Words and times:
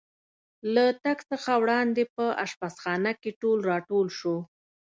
له 0.73 0.85
تګ 1.03 1.17
څخه 1.31 1.51
وړاندې 1.63 2.03
په 2.15 2.25
اشپزخانه 2.45 3.11
کې 3.21 3.31
ټول 3.41 3.59
را 3.69 3.77
ټول 3.89 4.07
شو. 4.17 4.37